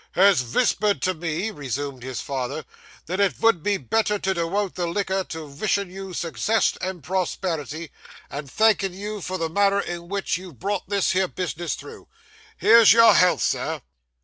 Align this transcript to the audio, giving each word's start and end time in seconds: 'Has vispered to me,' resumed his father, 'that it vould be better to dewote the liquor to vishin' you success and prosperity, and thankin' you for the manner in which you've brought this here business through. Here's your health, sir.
'Has 0.13 0.41
vispered 0.41 0.99
to 1.03 1.13
me,' 1.13 1.51
resumed 1.51 2.01
his 2.01 2.21
father, 2.21 2.65
'that 3.05 3.19
it 3.19 3.33
vould 3.33 3.61
be 3.61 3.77
better 3.77 4.17
to 4.17 4.33
dewote 4.33 4.73
the 4.73 4.87
liquor 4.87 5.23
to 5.25 5.47
vishin' 5.47 5.91
you 5.91 6.11
success 6.15 6.75
and 6.81 7.03
prosperity, 7.03 7.91
and 8.27 8.49
thankin' 8.49 8.95
you 8.95 9.21
for 9.21 9.37
the 9.37 9.47
manner 9.47 9.79
in 9.79 10.07
which 10.09 10.39
you've 10.39 10.57
brought 10.57 10.89
this 10.89 11.11
here 11.11 11.27
business 11.27 11.75
through. 11.75 12.07
Here's 12.57 12.93
your 12.93 13.13
health, 13.13 13.43
sir. 13.43 13.83